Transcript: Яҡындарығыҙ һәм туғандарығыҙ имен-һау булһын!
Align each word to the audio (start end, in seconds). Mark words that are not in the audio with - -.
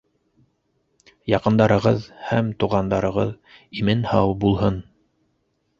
Яҡындарығыҙ 1.33 2.07
һәм 2.31 2.49
туғандарығыҙ 2.65 3.37
имен-һау 3.83 4.37
булһын! 4.47 4.83